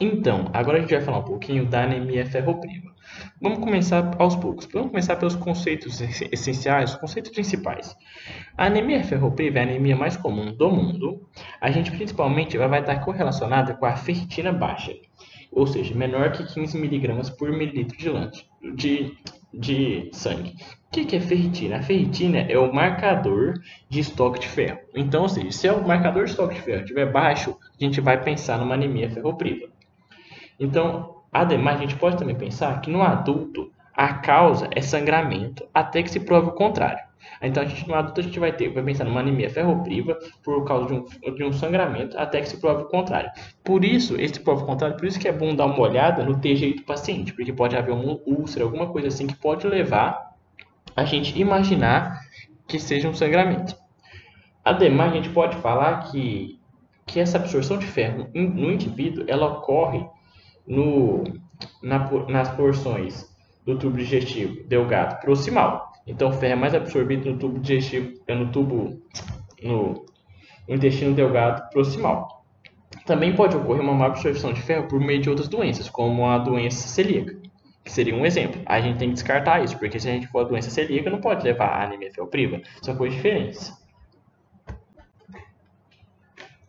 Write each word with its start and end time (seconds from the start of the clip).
Então, 0.00 0.48
agora 0.52 0.78
a 0.78 0.80
gente 0.80 0.94
vai 0.94 1.00
falar 1.00 1.18
um 1.18 1.24
pouquinho 1.24 1.66
da 1.66 1.82
anemia 1.82 2.24
ferropriva. 2.24 2.94
Vamos 3.40 3.58
começar 3.58 4.14
aos 4.18 4.36
poucos. 4.36 4.68
Vamos 4.72 4.90
começar 4.90 5.16
pelos 5.16 5.34
conceitos 5.34 6.00
essenciais, 6.00 6.92
os 6.92 6.96
conceitos 6.98 7.32
principais. 7.32 7.96
A 8.56 8.66
anemia 8.66 9.02
ferropriva 9.02 9.58
é 9.58 9.62
a 9.62 9.64
anemia 9.64 9.96
mais 9.96 10.16
comum 10.16 10.54
do 10.54 10.70
mundo. 10.70 11.28
A 11.60 11.70
gente 11.72 11.90
principalmente 11.90 12.56
vai 12.56 12.80
estar 12.80 13.00
correlacionada 13.00 13.74
com 13.74 13.86
a 13.86 13.96
ferritina 13.96 14.52
baixa, 14.52 14.92
ou 15.50 15.66
seja, 15.66 15.94
menor 15.94 16.30
que 16.30 16.44
15 16.44 16.78
mg 16.78 17.36
por 17.36 17.50
mililitro 17.50 17.96
de, 17.96 18.74
de, 18.74 19.16
de 19.52 20.10
sangue. 20.12 20.54
O 20.86 20.90
que 20.90 21.16
é 21.16 21.20
ferritina? 21.20 21.78
A 21.78 21.82
ferritina 21.82 22.38
é 22.38 22.56
o 22.56 22.72
marcador 22.72 23.54
de 23.88 23.98
estoque 24.00 24.40
de 24.40 24.48
ferro. 24.48 24.78
Então, 24.94 25.22
ou 25.22 25.28
seja, 25.28 25.50
se 25.50 25.68
o 25.68 25.86
marcador 25.86 26.24
de 26.24 26.30
estoque 26.30 26.54
de 26.54 26.60
ferro 26.60 26.82
estiver 26.82 27.10
baixo, 27.10 27.58
a 27.78 27.84
gente 27.84 28.00
vai 28.00 28.22
pensar 28.22 28.58
numa 28.58 28.74
anemia 28.74 29.10
ferropriva. 29.10 29.77
Então, 30.58 31.22
ademais, 31.32 31.78
a 31.78 31.80
gente 31.82 31.96
pode 31.96 32.16
também 32.16 32.34
pensar 32.34 32.80
que 32.80 32.90
no 32.90 33.02
adulto 33.02 33.70
a 33.94 34.14
causa 34.14 34.68
é 34.74 34.80
sangramento 34.80 35.66
até 35.74 36.02
que 36.02 36.10
se 36.10 36.20
prove 36.20 36.48
o 36.48 36.52
contrário. 36.52 37.08
Então, 37.42 37.62
a 37.62 37.66
gente, 37.66 37.86
no 37.86 37.94
adulto, 37.94 38.20
a 38.20 38.22
gente 38.22 38.38
vai 38.38 38.52
ter, 38.52 38.68
vai 38.68 38.82
pensar 38.82 39.04
numa 39.04 39.20
anemia 39.20 39.50
ferropriva 39.50 40.18
por 40.42 40.64
causa 40.64 40.86
de 40.86 40.94
um, 40.94 41.34
de 41.34 41.44
um 41.44 41.52
sangramento 41.52 42.18
até 42.18 42.40
que 42.40 42.48
se 42.48 42.60
prove 42.60 42.82
o 42.84 42.86
contrário. 42.86 43.30
Por 43.64 43.84
isso, 43.84 44.16
esse 44.20 44.40
prova 44.40 44.62
o 44.62 44.66
contrário, 44.66 44.96
por 44.96 45.06
isso 45.06 45.18
que 45.18 45.28
é 45.28 45.32
bom 45.32 45.54
dar 45.54 45.66
uma 45.66 45.80
olhada 45.80 46.24
no 46.24 46.38
TGI 46.38 46.74
do 46.74 46.82
paciente, 46.82 47.32
porque 47.32 47.52
pode 47.52 47.76
haver 47.76 47.92
uma 47.92 48.18
úlcera, 48.26 48.64
alguma 48.64 48.86
coisa 48.86 49.08
assim 49.08 49.26
que 49.26 49.36
pode 49.36 49.66
levar 49.66 50.32
a 50.96 51.04
gente 51.04 51.38
imaginar 51.38 52.20
que 52.66 52.78
seja 52.78 53.08
um 53.08 53.14
sangramento. 53.14 53.76
Ademais, 54.64 55.12
a 55.12 55.16
gente 55.16 55.30
pode 55.30 55.56
falar 55.56 56.10
que, 56.10 56.58
que 57.06 57.20
essa 57.20 57.38
absorção 57.38 57.78
de 57.78 57.86
ferro 57.86 58.28
no 58.34 58.70
indivíduo 58.70 59.24
ela 59.26 59.46
ocorre 59.46 60.06
no, 60.68 61.24
na, 61.82 62.10
nas 62.28 62.50
porções 62.50 63.26
do 63.64 63.78
tubo 63.78 63.96
digestivo 63.96 64.62
delgado 64.68 65.20
proximal. 65.20 65.92
Então, 66.06 66.28
o 66.28 66.32
ferro 66.32 66.52
é 66.52 66.56
mais 66.56 66.74
absorvido 66.74 67.30
no 67.30 67.38
tubo 67.38 67.58
digestivo, 67.58 68.18
é 68.26 68.34
no 68.34 68.50
tubo, 68.50 69.02
no, 69.62 70.06
no 70.68 70.74
intestino 70.74 71.14
delgado 71.14 71.68
proximal. 71.70 72.44
Também 73.04 73.34
pode 73.34 73.56
ocorrer 73.56 73.82
uma 73.82 73.94
má 73.94 74.06
absorção 74.06 74.52
de 74.52 74.62
ferro 74.62 74.88
por 74.88 75.00
meio 75.00 75.20
de 75.20 75.28
outras 75.28 75.48
doenças, 75.48 75.88
como 75.88 76.26
a 76.26 76.38
doença 76.38 76.88
celíaca, 76.88 77.36
que 77.84 77.92
seria 77.92 78.14
um 78.14 78.24
exemplo. 78.24 78.60
A 78.64 78.80
gente 78.80 78.98
tem 78.98 79.08
que 79.08 79.14
descartar 79.14 79.62
isso, 79.62 79.78
porque 79.78 79.98
se 79.98 80.08
a 80.08 80.12
gente 80.12 80.26
for 80.28 80.40
a 80.40 80.48
doença 80.48 80.70
celíaca, 80.70 81.10
não 81.10 81.20
pode 81.20 81.44
levar 81.44 81.68
a 81.68 81.84
anemia 81.84 82.12
ferropriva. 82.12 82.60
São 82.82 82.96
coisas 82.96 83.16
diferentes. 83.16 83.72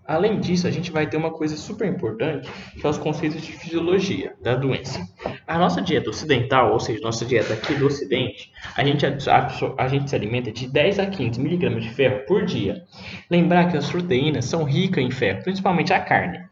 Além 0.09 0.39
disso, 0.39 0.65
a 0.65 0.71
gente 0.71 0.91
vai 0.91 1.05
ter 1.05 1.17
uma 1.17 1.29
coisa 1.29 1.55
super 1.55 1.87
importante, 1.87 2.49
que 2.73 2.83
é 2.83 2.89
os 2.89 2.97
conceitos 2.97 3.43
de 3.43 3.51
fisiologia 3.51 4.33
da 4.41 4.55
doença. 4.55 5.07
A 5.45 5.55
nossa 5.59 5.83
dieta 5.83 6.09
ocidental, 6.09 6.73
ou 6.73 6.79
seja, 6.79 6.99
nossa 6.99 7.23
dieta 7.23 7.53
aqui 7.53 7.75
do 7.75 7.85
ocidente, 7.85 8.51
a 8.75 8.83
gente, 8.83 9.05
a, 9.05 9.87
gente 9.87 10.09
se 10.09 10.15
alimenta 10.15 10.51
de 10.51 10.67
10 10.67 10.97
a 10.97 11.05
15 11.05 11.39
miligramas 11.39 11.83
de 11.83 11.91
ferro 11.91 12.25
por 12.25 12.43
dia. 12.43 12.83
Lembrar 13.29 13.69
que 13.69 13.77
as 13.77 13.87
proteínas 13.87 14.45
são 14.45 14.63
ricas 14.63 15.03
em 15.03 15.11
ferro, 15.11 15.43
principalmente 15.43 15.93
a 15.93 15.99
carne. 15.99 16.43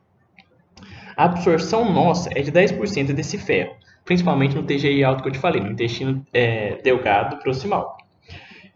A 1.16 1.24
absorção 1.26 1.92
nossa 1.92 2.30
é 2.36 2.44
de 2.44 2.52
10% 2.52 3.12
desse 3.12 3.40
ferro, 3.40 3.76
principalmente 4.06 4.56
no 4.56 4.62
TGI 4.62 5.04
alto 5.04 5.24
que 5.24 5.30
eu 5.30 5.34
te 5.34 5.40
falei, 5.40 5.60
no 5.60 5.72
intestino 5.72 6.24
é, 6.32 6.80
delgado 6.84 7.38
proximal. 7.38 7.98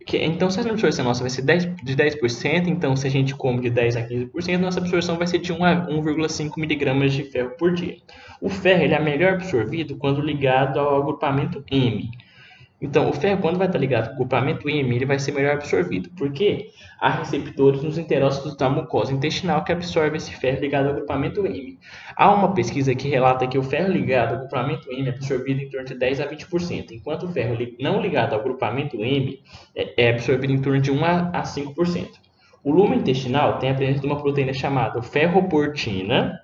Que, 0.06 0.18
então, 0.18 0.50
se 0.50 0.60
a 0.60 0.64
absorção 0.64 1.06
nossa 1.06 1.22
vai 1.22 1.30
ser 1.30 1.44
10, 1.44 1.76
de 1.84 1.96
10%, 1.96 2.68
então 2.68 2.96
se 2.96 3.06
a 3.06 3.10
gente 3.10 3.36
come 3.36 3.62
de 3.62 3.70
10 3.70 3.98
a 3.98 4.08
15%, 4.08 4.58
nossa 4.58 4.80
absorção 4.80 5.18
vai 5.18 5.28
ser 5.28 5.40
de 5.40 5.54
1 5.54 5.64
a 5.64 5.88
1,5 5.88 6.52
miligramas 6.58 7.14
de 7.14 7.24
ferro 7.24 7.52
por 7.52 7.74
dia. 7.74 7.98
O 8.42 8.50
ferro 8.50 8.84
ele 8.84 8.94
é 8.94 9.00
melhor 9.00 9.34
absorvido 9.34 9.96
quando 9.98 10.22
ligado 10.22 10.80
ao 10.80 11.02
agrupamento 11.02 11.64
M, 11.70 12.10
então, 12.82 13.08
o 13.10 13.14
ferro, 13.14 13.40
quando 13.40 13.60
vai 13.60 13.68
estar 13.68 13.78
ligado 13.78 14.08
ao 14.08 14.14
agrupamento 14.14 14.68
M, 14.68 14.96
ele 14.96 15.06
vai 15.06 15.20
ser 15.20 15.33
melhor 15.33 15.54
absorvido, 15.54 16.10
porque 16.17 16.72
há 17.00 17.11
receptores 17.11 17.83
nos 17.83 17.95
enterócitos 17.95 18.58
da 18.58 18.67
mucosa 18.70 19.14
intestinal 19.14 19.64
que 19.64 19.72
absorvem 19.72 20.17
esse 20.17 20.33
ferro 20.33 20.60
ligado 20.60 20.88
ao 20.88 20.94
agrupamento 20.94 21.45
M. 21.45 21.78
Há 22.16 22.33
uma 22.33 22.55
pesquisa 22.55 22.95
que 22.95 23.08
relata 23.08 23.45
que 23.45 23.58
o 23.58 23.61
ferro 23.61 23.92
ligado 23.92 24.30
ao 24.30 24.38
agrupamento 24.38 24.92
M 24.92 25.08
é 25.08 25.11
absorvido 25.11 25.61
em 25.61 25.70
torno 25.70 25.86
de 25.86 25.94
10 25.94 26.22
a 26.22 26.28
20%, 26.28 26.92
enquanto 26.92 27.28
o 27.28 27.32
ferro 27.32 27.55
não 27.80 28.02
ligado 28.02 28.33
ao 28.33 28.39
agrupamento 28.39 28.95
M 28.98 29.39
é, 29.76 30.05
é 30.05 30.10
absorvido 30.10 30.52
em 30.52 30.60
torno 30.60 30.82
de 30.82 30.89
1 30.89 31.05
a 31.05 31.44
5%. 31.44 32.08
O 32.64 32.72
lume 32.72 32.98
intestinal 32.98 33.60
tem 33.60 33.70
a 33.70 33.76
presença 33.76 34.00
de 34.00 34.08
uma 34.08 34.20
proteína 34.20 34.54
chamada 34.54 35.04
ferroportina, 35.04 36.39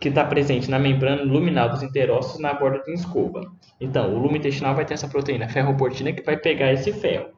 que 0.00 0.08
está 0.08 0.24
presente 0.24 0.70
na 0.70 0.78
membrana 0.78 1.22
luminal 1.22 1.70
dos 1.70 1.82
enterócitos 1.82 2.40
na 2.40 2.54
borda 2.54 2.82
da 2.84 2.92
escova. 2.92 3.40
Então, 3.80 4.14
o 4.14 4.18
lume 4.18 4.38
intestinal 4.38 4.74
vai 4.74 4.84
ter 4.84 4.94
essa 4.94 5.08
proteína 5.08 5.48
ferroportina 5.48 6.12
que 6.12 6.22
vai 6.22 6.36
pegar 6.36 6.72
esse 6.72 6.92
ferro. 6.92 7.30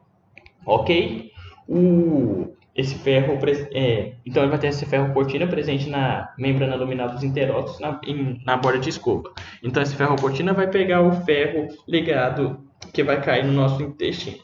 Ok? 0.66 1.30
O, 1.68 2.54
esse 2.74 2.94
ferro, 2.96 3.38
é, 3.74 4.14
então 4.26 4.42
ele 4.42 4.50
vai 4.50 4.58
ter 4.58 4.68
esse 4.68 4.84
ferroportina 4.84 5.46
presente 5.46 5.88
na 5.88 6.32
membrana 6.38 6.76
luminal 6.76 7.08
dos 7.08 7.22
enterócitos 7.22 7.80
na, 7.80 8.00
em, 8.04 8.40
na 8.44 8.56
borda 8.56 8.78
de 8.78 8.90
escova. 8.90 9.32
Então, 9.62 9.82
esse 9.82 9.96
ferroportina 9.96 10.52
vai 10.52 10.68
pegar 10.68 11.02
o 11.02 11.12
ferro 11.24 11.68
ligado 11.88 12.60
que 12.92 13.02
vai 13.02 13.20
cair 13.22 13.44
no 13.44 13.52
nosso 13.52 13.82
intestino. 13.82 14.38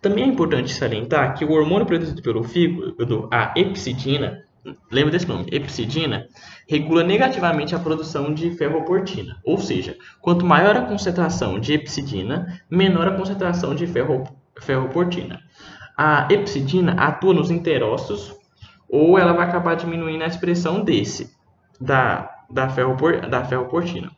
Também 0.00 0.24
é 0.24 0.26
importante 0.28 0.72
salientar 0.72 1.36
que 1.36 1.44
o 1.44 1.50
hormônio 1.50 1.86
produzido 1.86 2.22
pelo 2.22 2.44
fígado, 2.44 3.28
a 3.32 3.52
epsidina, 3.56 4.44
lembra 4.90 5.12
desse 5.12 5.26
nome, 5.28 5.46
epsidina, 5.50 6.26
regula 6.68 7.02
negativamente 7.02 7.74
a 7.74 7.78
produção 7.78 8.32
de 8.32 8.50
ferroportina. 8.52 9.36
Ou 9.44 9.58
seja, 9.58 9.96
quanto 10.20 10.44
maior 10.44 10.76
a 10.76 10.82
concentração 10.82 11.58
de 11.58 11.72
epsidina, 11.72 12.60
menor 12.70 13.08
a 13.08 13.16
concentração 13.16 13.74
de 13.74 13.86
ferro, 13.86 14.24
ferroportina. 14.60 15.40
A 15.96 16.28
epsidina 16.30 16.92
atua 16.92 17.34
nos 17.34 17.50
enterócitos 17.50 18.36
ou 18.88 19.18
ela 19.18 19.32
vai 19.32 19.46
acabar 19.46 19.74
diminuindo 19.74 20.24
a 20.24 20.28
expressão 20.28 20.82
desse, 20.82 21.36
da, 21.80 22.30
da, 22.50 22.68
ferropor, 22.68 23.28
da 23.28 23.44
ferroportina. 23.44 24.10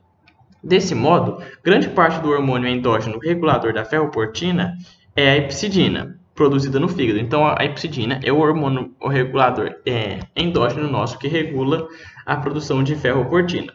Desse 0.62 0.94
modo, 0.94 1.42
grande 1.64 1.88
parte 1.88 2.20
do 2.20 2.30
hormônio 2.30 2.68
endógeno 2.68 3.18
regulador 3.18 3.72
da 3.72 3.84
ferroportina 3.84 4.76
é 5.16 5.30
a 5.30 5.36
epsidina, 5.38 6.19
produzida 6.34 6.80
no 6.80 6.88
fígado. 6.88 7.18
Então, 7.18 7.46
a 7.46 7.64
epsidina 7.64 8.18
é 8.22 8.32
o 8.32 8.38
hormônio 8.38 8.94
o 9.00 9.08
regulador 9.08 9.76
é, 9.84 10.20
endógeno 10.34 10.90
nosso 10.90 11.18
que 11.18 11.28
regula 11.28 11.86
a 12.24 12.36
produção 12.36 12.82
de 12.82 12.94
ferroportina. 12.94 13.72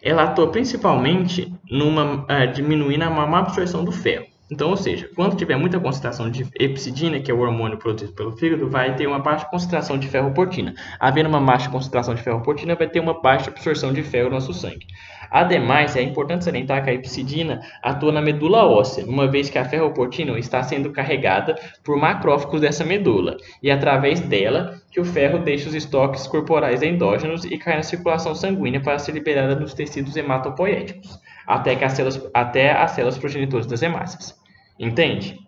Ela 0.00 0.24
atua 0.24 0.50
principalmente 0.52 1.52
numa 1.68 2.24
uh, 2.24 2.52
diminuindo 2.54 3.02
a 3.02 3.10
má 3.10 3.38
absorção 3.40 3.84
do 3.84 3.90
ferro. 3.90 4.27
Então, 4.50 4.70
ou 4.70 4.76
seja, 4.76 5.10
quando 5.14 5.36
tiver 5.36 5.56
muita 5.56 5.78
concentração 5.78 6.30
de 6.30 6.46
epsidina, 6.58 7.20
que 7.20 7.30
é 7.30 7.34
o 7.34 7.40
hormônio 7.40 7.76
produzido 7.76 8.14
pelo 8.14 8.32
fígado, 8.32 8.68
vai 8.68 8.96
ter 8.96 9.06
uma 9.06 9.18
baixa 9.18 9.44
concentração 9.44 9.98
de 9.98 10.08
ferroportina. 10.08 10.74
Havendo 10.98 11.28
uma 11.28 11.40
baixa 11.40 11.68
concentração 11.68 12.14
de 12.14 12.22
ferroportina, 12.22 12.74
vai 12.74 12.88
ter 12.88 12.98
uma 12.98 13.20
baixa 13.20 13.50
absorção 13.50 13.92
de 13.92 14.02
ferro 14.02 14.30
no 14.30 14.36
nosso 14.36 14.54
sangue. 14.54 14.86
Ademais, 15.30 15.96
é 15.96 16.02
importante 16.02 16.44
salientar 16.44 16.82
que 16.82 16.88
a 16.88 16.94
epsidina 16.94 17.60
atua 17.82 18.10
na 18.10 18.22
medula 18.22 18.64
óssea, 18.64 19.04
uma 19.04 19.26
vez 19.26 19.50
que 19.50 19.58
a 19.58 19.64
ferroportina 19.64 20.38
está 20.38 20.62
sendo 20.62 20.90
carregada 20.90 21.54
por 21.84 21.98
macrófagos 21.98 22.62
dessa 22.62 22.84
medula, 22.84 23.36
e 23.62 23.68
é 23.68 23.72
através 23.74 24.20
dela 24.20 24.80
que 24.90 24.98
o 24.98 25.04
ferro 25.04 25.40
deixa 25.40 25.68
os 25.68 25.74
estoques 25.74 26.26
corporais 26.26 26.82
endógenos 26.82 27.44
e 27.44 27.58
cai 27.58 27.76
na 27.76 27.82
circulação 27.82 28.34
sanguínea 28.34 28.80
para 28.80 28.98
ser 28.98 29.12
liberada 29.12 29.54
nos 29.54 29.74
tecidos 29.74 30.16
hematopoéticos, 30.16 31.20
até, 31.48 31.74
que 31.74 31.84
as 31.84 31.94
células, 31.94 32.30
até 32.34 32.72
as 32.72 32.90
células 32.90 33.16
progenitoras 33.16 33.66
das 33.66 33.80
hemácias. 33.80 34.38
Entende? 34.78 35.38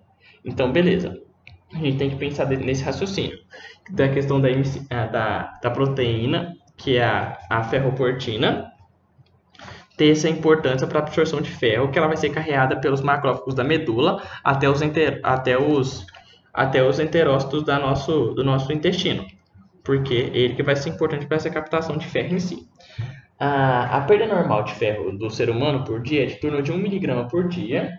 Então, 0.43 0.73
beleza. 0.73 1.21
A 1.73 1.77
gente 1.77 1.99
tem 1.99 2.11
que 2.11 2.17
pensar 2.17 2.47
nesse 2.47 2.83
raciocínio 2.83 3.39
da 3.91 4.09
questão 4.09 4.41
da, 4.41 4.49
da, 5.07 5.59
da 5.63 5.71
proteína, 5.71 6.57
que 6.77 6.97
é 6.97 7.05
a, 7.05 7.39
a 7.51 7.63
ferroportina, 7.65 8.73
ter 9.97 10.13
essa 10.13 10.29
importância 10.29 10.87
para 10.87 11.01
a 11.01 11.03
absorção 11.03 11.41
de 11.43 11.51
ferro, 11.51 11.91
que 11.91 11.99
ela 11.99 12.09
vai 12.09 12.17
ser 12.17 12.31
carregada 12.31 12.81
pelos 12.81 13.03
macrófagos 13.03 13.55
da 13.55 13.63
medula 13.63 14.23
até 14.43 14.69
os, 14.69 14.81
enter, 14.81 15.21
até 15.23 15.59
os, 15.59 16.07
até 16.55 16.83
os 16.83 16.99
enterócitos 16.99 17.63
da 17.65 17.79
nosso, 17.79 18.33
do 18.33 18.43
nosso 18.43 18.73
intestino, 18.73 19.27
porque 19.85 20.31
é 20.33 20.39
ele 20.39 20.55
que 20.55 20.63
vai 20.63 20.75
ser 20.75 20.89
importante 20.89 21.27
para 21.27 21.37
essa 21.37 21.51
captação 21.51 21.99
de 21.99 22.07
ferro 22.07 22.35
em 22.35 22.41
si. 22.41 22.67
A, 23.41 23.97
a 23.97 24.01
perda 24.03 24.27
normal 24.27 24.65
de 24.65 24.75
ferro 24.75 25.17
do 25.17 25.31
ser 25.31 25.49
humano 25.49 25.83
por 25.83 26.03
dia 26.03 26.25
é 26.25 26.27
de 26.27 26.37
torno 26.37 26.61
de 26.61 26.71
1 26.71 26.77
miligrama 26.77 27.27
por 27.27 27.49
dia, 27.49 27.99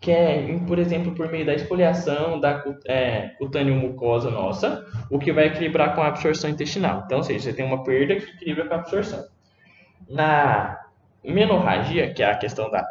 que 0.00 0.10
é, 0.10 0.58
por 0.66 0.78
exemplo, 0.78 1.14
por 1.14 1.30
meio 1.30 1.44
da 1.44 1.52
esfoliação 1.52 2.40
da 2.40 2.64
é, 2.86 3.32
cutânea 3.38 3.74
mucosa 3.74 4.30
nossa, 4.30 4.86
o 5.10 5.18
que 5.18 5.32
vai 5.32 5.46
equilibrar 5.46 5.94
com 5.94 6.00
a 6.00 6.08
absorção 6.08 6.48
intestinal. 6.48 7.02
Então, 7.04 7.18
ou 7.18 7.24
seja, 7.24 7.40
você 7.40 7.52
tem 7.52 7.66
uma 7.66 7.84
perda 7.84 8.16
que 8.16 8.30
equilibra 8.30 8.66
com 8.66 8.74
a 8.74 8.78
absorção. 8.78 9.22
Na 10.08 10.80
menorragia, 11.22 12.14
que 12.14 12.22
é 12.22 12.30
a 12.30 12.38
questão 12.38 12.70
da, 12.70 12.86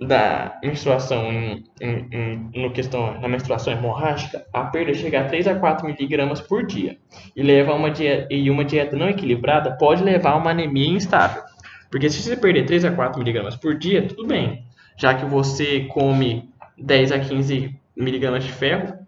da 0.00 0.58
menstruação 0.62 1.32
em, 1.32 1.64
em, 1.80 2.08
em, 2.10 2.50
no 2.62 2.72
questão, 2.72 3.20
na 3.20 3.28
menstruação 3.28 3.72
hemorrágica, 3.72 4.44
a 4.52 4.64
perda 4.64 4.94
chega 4.94 5.20
a 5.20 5.24
3 5.24 5.46
a 5.48 5.54
4 5.54 5.86
miligramas 5.86 6.40
por 6.40 6.66
dia. 6.66 6.98
E, 7.36 7.42
leva 7.42 7.74
uma 7.74 7.90
dieta, 7.90 8.26
e 8.30 8.50
uma 8.50 8.64
dieta 8.64 8.96
não 8.96 9.08
equilibrada 9.08 9.76
pode 9.76 10.02
levar 10.02 10.32
a 10.32 10.36
uma 10.36 10.50
anemia 10.50 10.88
instável. 10.88 11.42
Porque 11.90 12.08
se 12.10 12.22
você 12.22 12.36
perder 12.36 12.66
3 12.66 12.84
a 12.86 12.92
4 12.92 13.18
miligramas 13.18 13.56
por 13.56 13.76
dia, 13.76 14.06
tudo 14.06 14.26
bem. 14.26 14.64
Já 14.96 15.14
que 15.14 15.24
você 15.24 15.80
come 15.80 16.50
10 16.78 17.12
a 17.12 17.18
15 17.18 17.74
miligramas 17.96 18.44
de 18.44 18.52
ferro, 18.52 19.02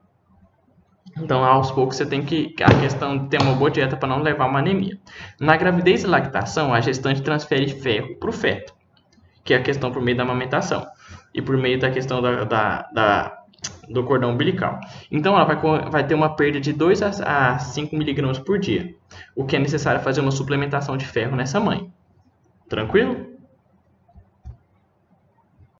então, 1.16 1.44
aos 1.44 1.70
poucos, 1.70 1.96
você 1.96 2.04
tem 2.04 2.24
que. 2.24 2.52
A 2.60 2.80
questão 2.80 3.16
de 3.16 3.28
ter 3.28 3.40
uma 3.40 3.54
boa 3.54 3.70
dieta 3.70 3.96
para 3.96 4.08
não 4.08 4.20
levar 4.20 4.46
uma 4.46 4.58
anemia. 4.58 4.98
Na 5.38 5.56
gravidez 5.56 6.02
e 6.02 6.08
lactação, 6.08 6.74
a 6.74 6.80
gestante 6.80 7.22
transfere 7.22 7.68
ferro 7.68 8.16
para 8.16 8.30
o 8.30 8.32
feto 8.32 8.74
que 9.44 9.54
é 9.54 9.58
a 9.58 9.62
questão 9.62 9.92
por 9.92 10.02
meio 10.02 10.16
da 10.16 10.22
amamentação 10.22 10.86
e 11.34 11.42
por 11.42 11.56
meio 11.56 11.78
da 11.78 11.90
questão 11.90 12.22
da, 12.22 12.44
da, 12.44 12.90
da 12.92 13.38
do 13.88 14.04
cordão 14.04 14.32
umbilical. 14.32 14.80
Então, 15.10 15.34
ela 15.34 15.44
vai, 15.44 15.56
vai 15.90 16.06
ter 16.06 16.14
uma 16.14 16.34
perda 16.34 16.60
de 16.60 16.72
2 16.72 17.02
a 17.02 17.58
5 17.58 17.96
miligramas 17.96 18.38
por 18.38 18.58
dia, 18.58 18.94
o 19.34 19.44
que 19.44 19.56
é 19.56 19.58
necessário 19.58 20.00
fazer 20.00 20.20
uma 20.20 20.30
suplementação 20.30 20.96
de 20.96 21.06
ferro 21.06 21.36
nessa 21.36 21.60
mãe. 21.60 21.90
Tranquilo? 22.68 23.33